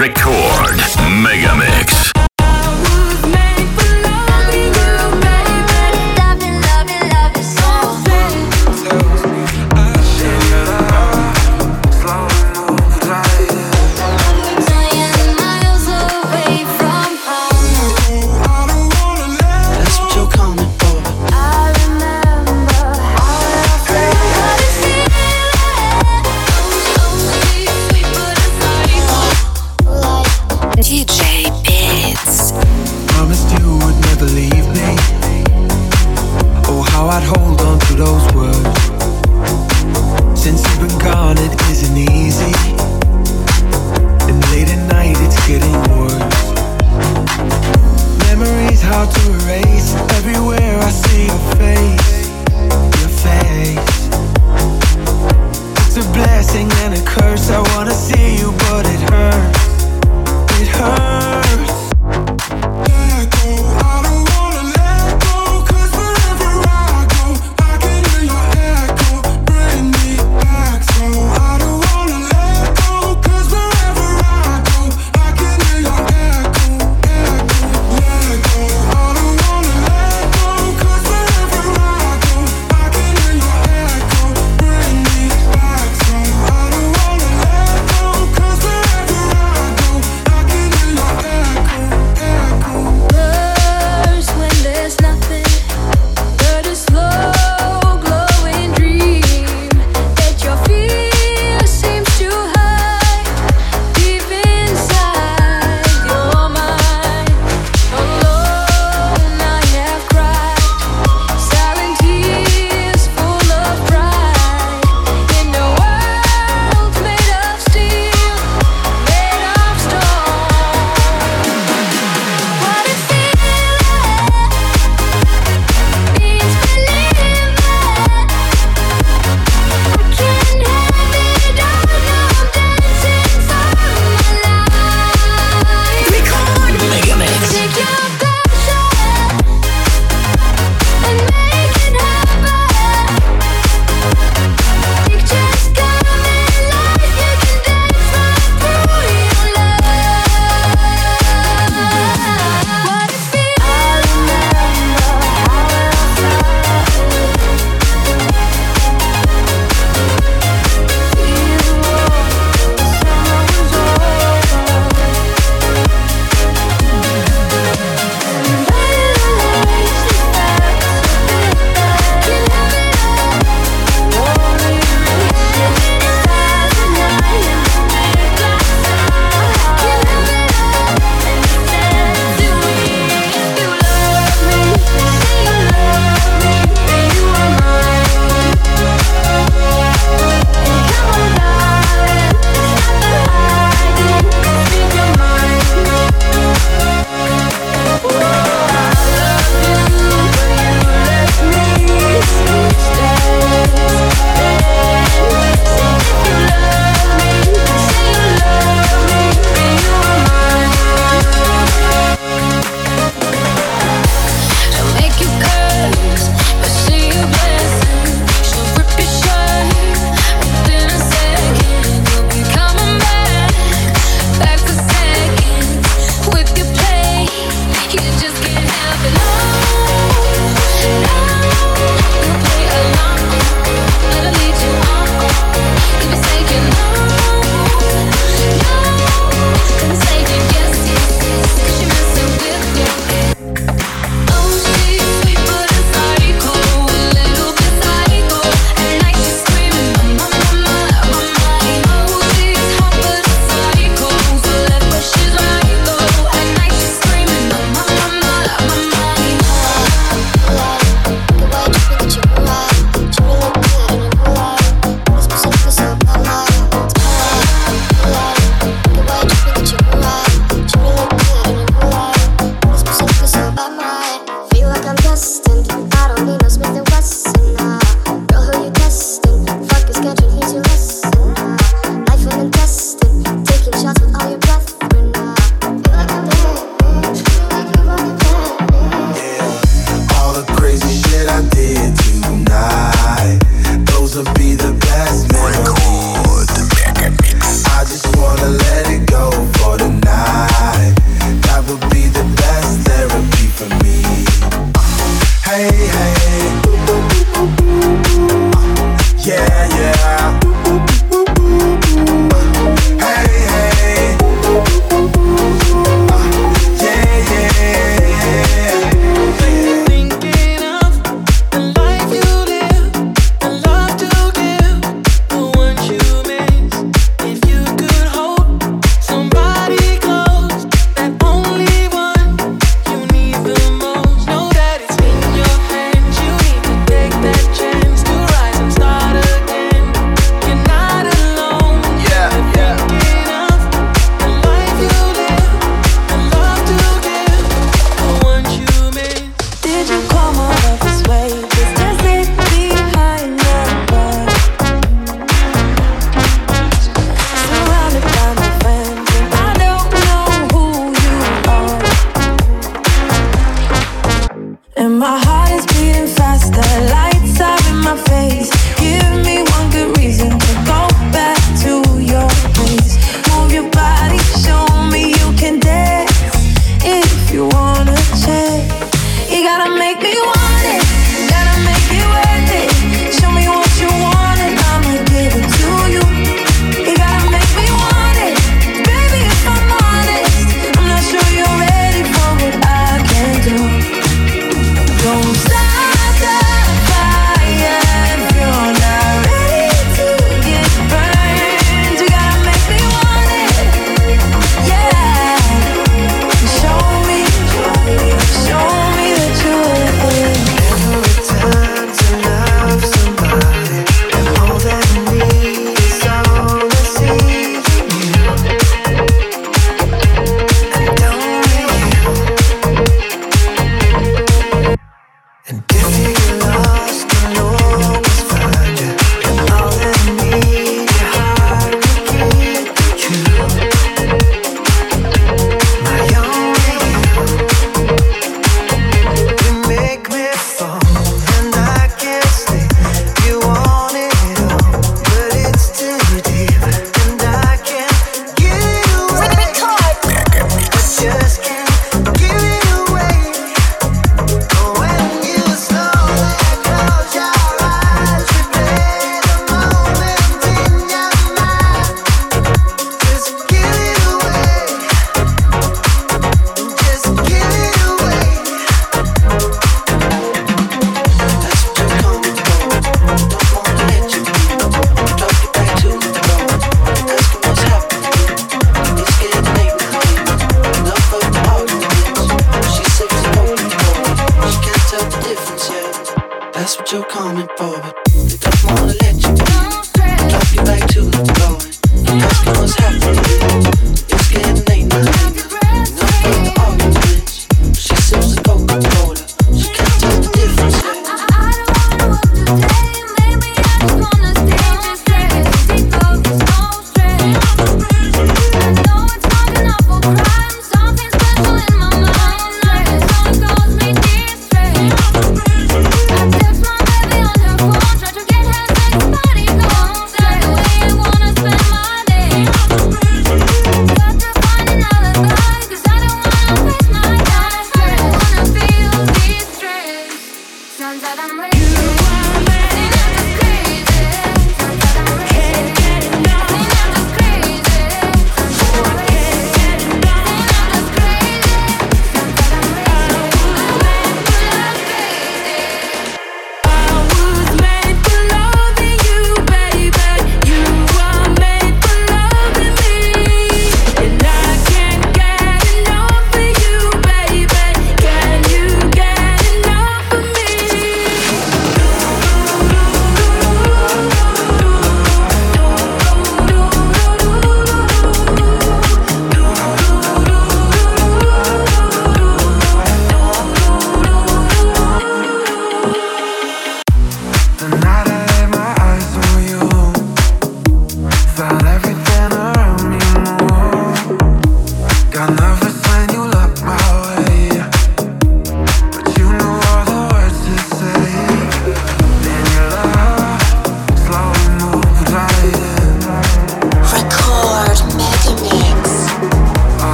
Record 0.00 0.80
Megamix. 1.20 1.79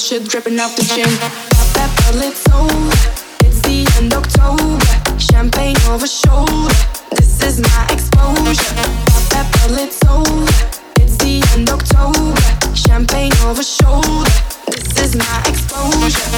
bullshit 0.00 0.26
dripping 0.30 0.58
off 0.58 0.74
the 0.76 0.84
chin. 0.84 1.04
Pop 1.52 1.68
that 1.76 1.92
bottle, 2.00 2.22
it's 2.22 2.48
over. 2.56 2.96
It's 3.44 3.60
the 3.60 3.84
end 3.98 4.14
October. 4.14 4.80
Champagne 5.18 5.76
over 5.90 6.06
shoulder. 6.06 6.72
This 7.16 7.42
is 7.42 7.60
my 7.60 7.86
exposure. 7.90 8.80
Pop 9.12 9.24
that 9.28 9.46
bottle, 9.52 9.76
it's 9.76 10.00
over. 10.08 10.48
It's 10.96 11.16
the 11.18 11.44
end 11.52 11.68
October. 11.68 12.40
Champagne 12.74 13.32
over 13.44 13.62
shoulder. 13.62 14.30
This 14.72 14.96
is 15.04 15.16
my 15.16 15.42
exposure. 15.44 16.32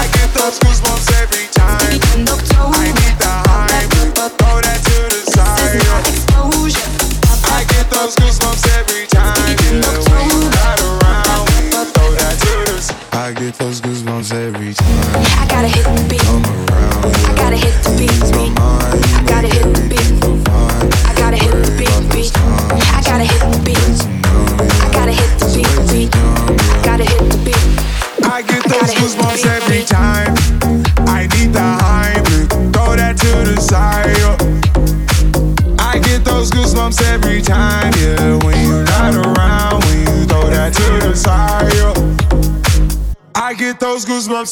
I 0.00 0.08
get 0.16 0.32
those 0.32 0.58
goosebumps. 0.60 1.23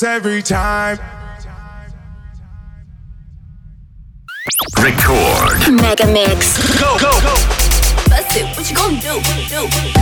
Every 0.02 0.42
time. 0.42 0.98
Record. 4.78 5.72
Mega 5.80 6.06
Mix. 6.06 6.58
Go, 6.80 6.98
go, 6.98 7.10
go. 7.20 7.34
Bust 8.08 8.36
it. 8.36 8.56
What 8.56 8.70
you 8.70 8.76
gonna 8.76 9.00
do? 9.00 9.20
do? 9.48 9.68
Parties 9.68 9.96
in 9.96 10.01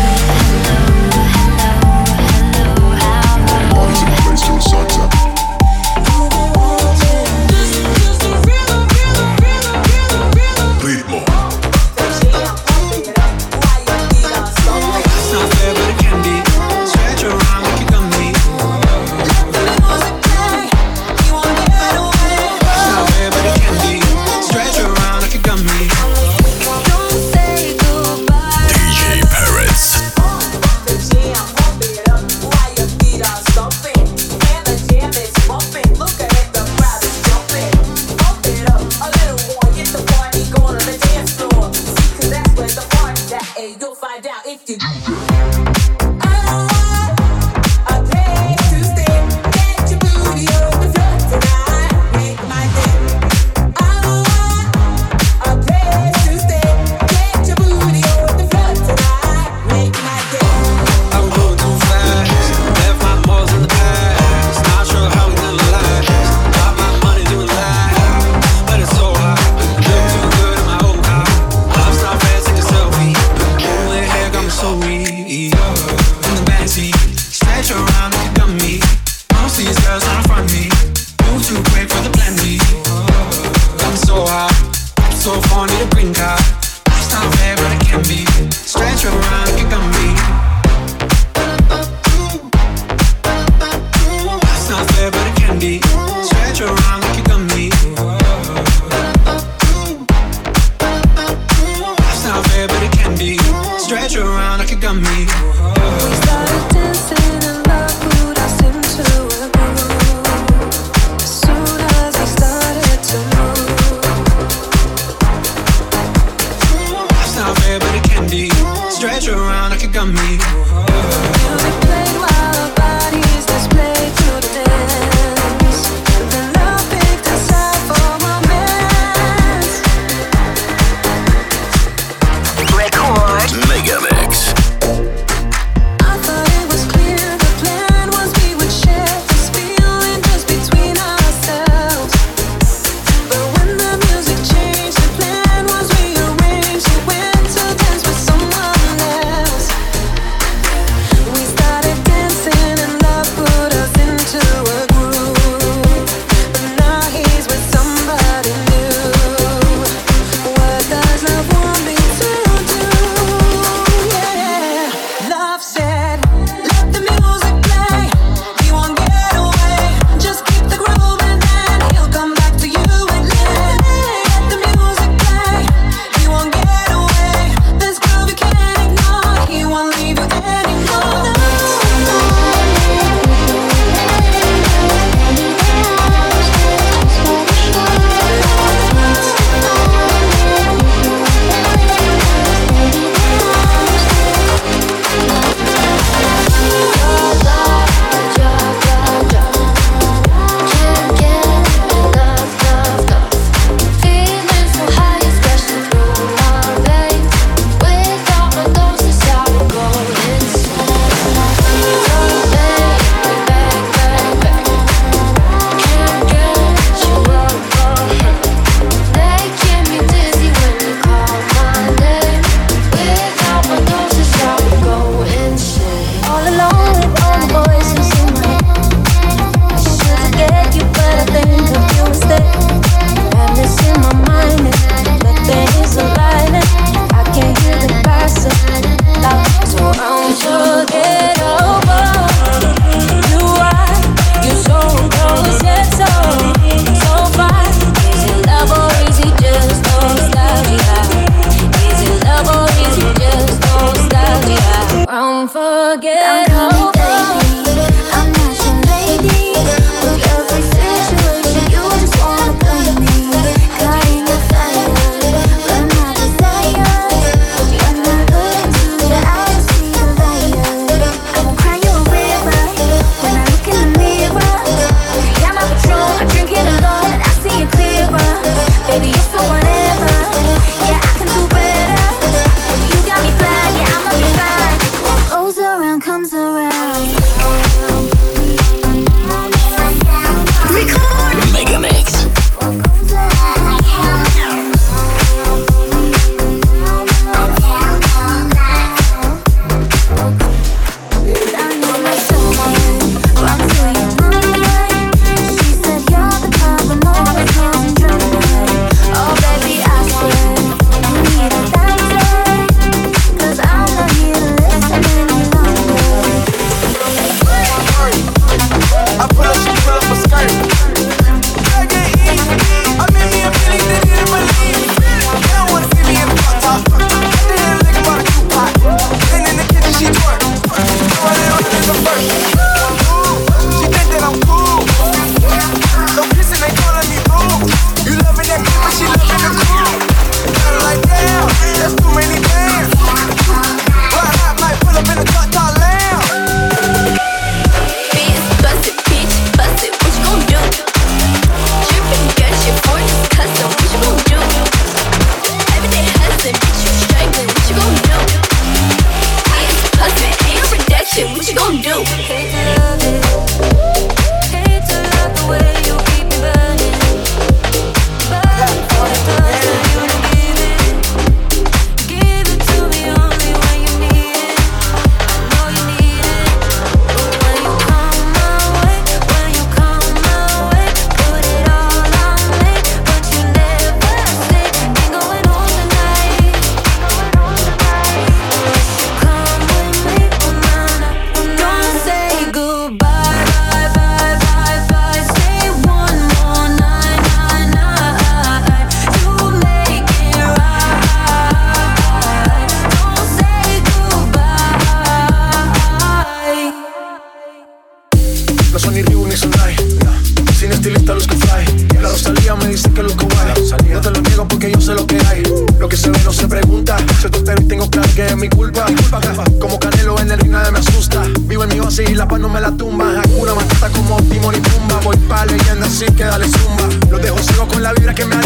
que 426.21 426.27
dale 426.27 426.47
zumba. 426.49 426.87
Los 427.11 427.23
dejo 427.23 427.39
ciego 427.39 427.67
con 427.67 427.83
la 427.83 427.95
vibra 427.95 428.15
que 428.15 428.27
me 428.27 428.40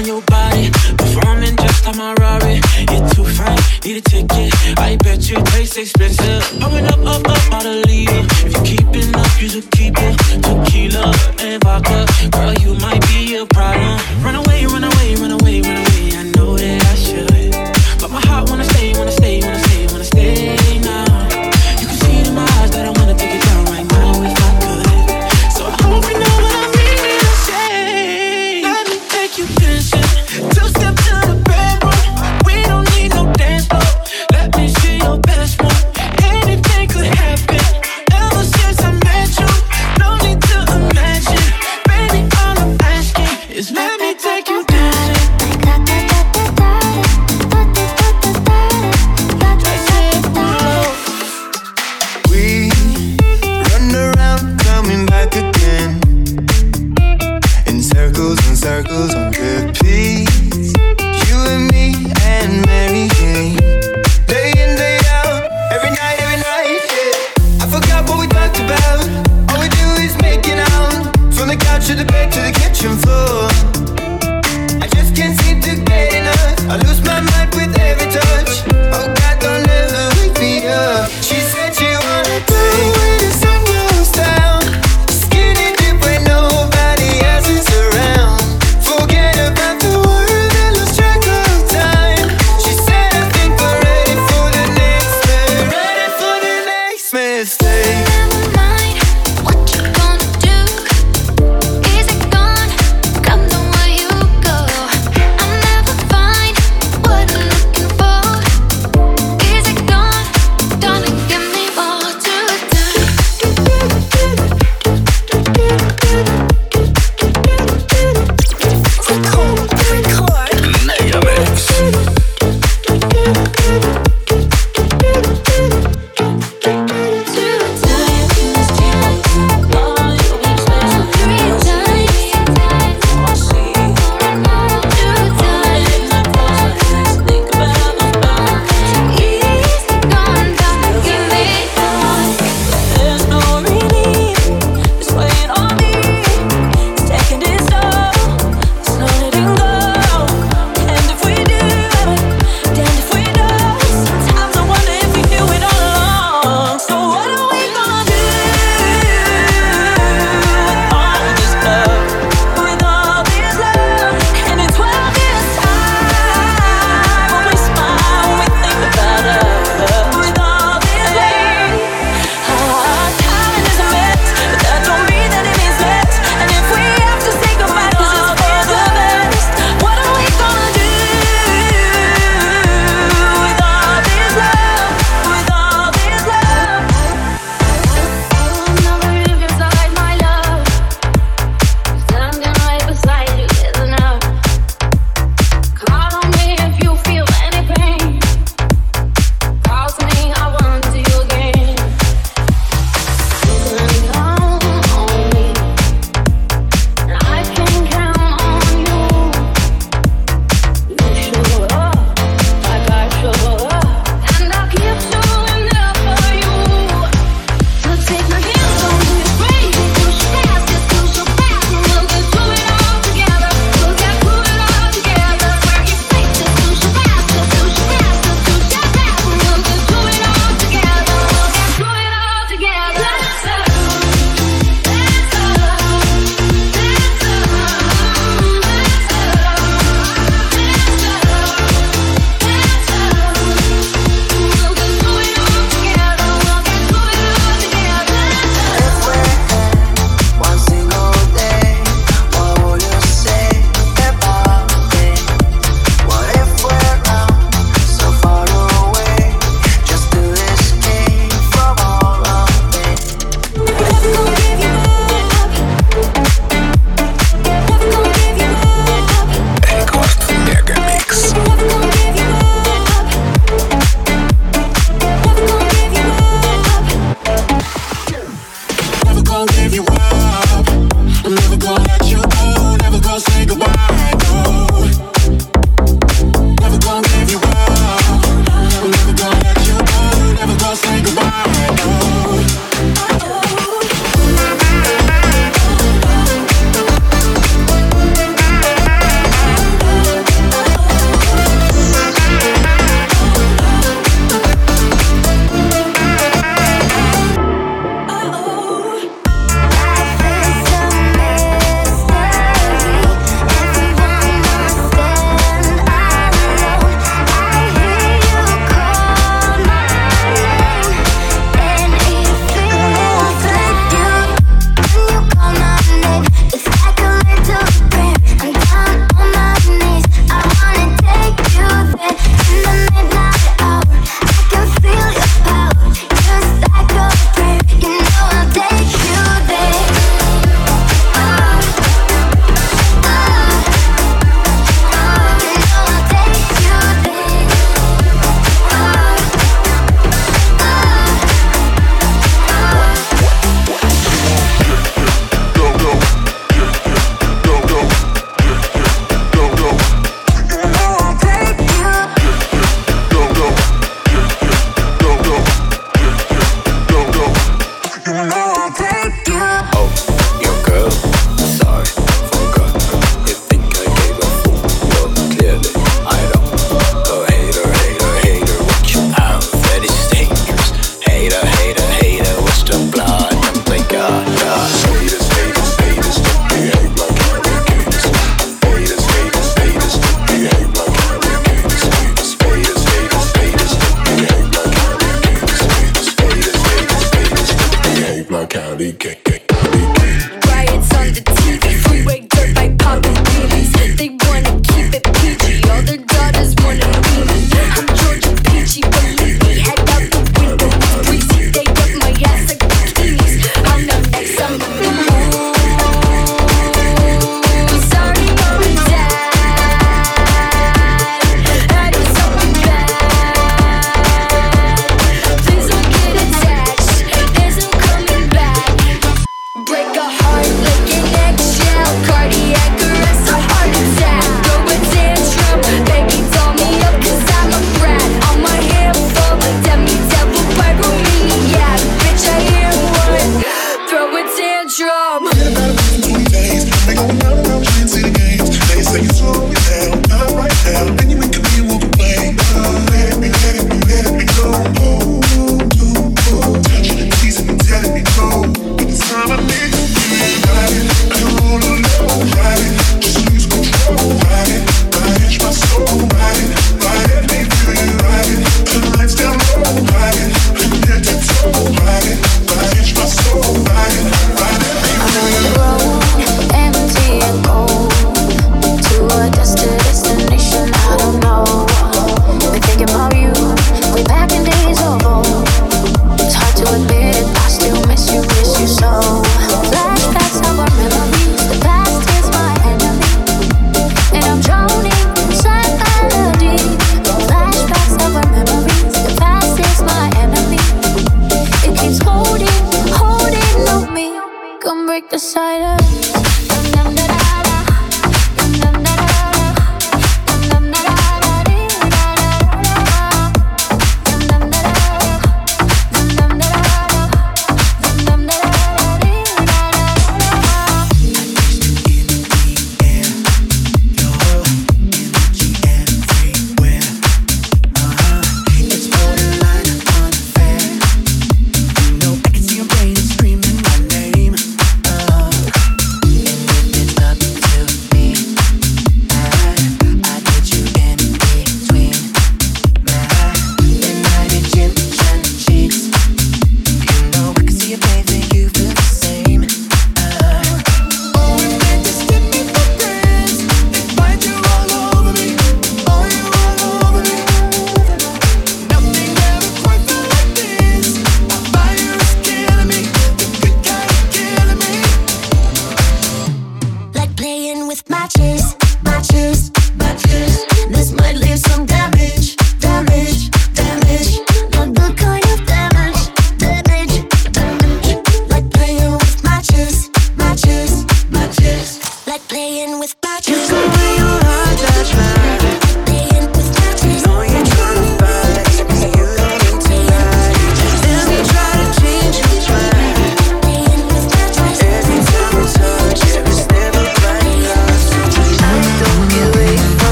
on 0.00 0.06
your 0.06 0.22
body. 0.22 0.70
Performing 0.96 1.56
just 1.56 1.86
like 1.86 1.96
my 1.96 2.14
Rari. 2.14 2.60
You're 2.90 3.08
too 3.10 3.24
fine, 3.24 3.58
need 3.84 3.98
a 3.98 4.00
ticket. 4.00 4.52
I 4.78 4.96
bet 4.96 5.28
you 5.28 5.36
taste 5.52 5.76
expensive. 5.76 6.42
Pouring 6.60 6.86
up, 6.86 7.00
up, 7.00 7.28
up, 7.28 7.52
out 7.52 7.66
of 7.66 7.84
leader. 7.86 8.22
If 8.44 8.52
you're 8.52 8.64
keeping 8.64 9.14
up, 9.14 9.30
you 9.40 9.48
should 9.48 9.70
keep 9.70 9.94
it. 9.98 10.14
Tequila 10.44 11.12
and 11.40 11.62
vodka. 11.62 12.06
Girl, 12.30 12.54
you 12.54 12.74
might 12.76 13.02
be 13.08 13.36
a 13.36 13.46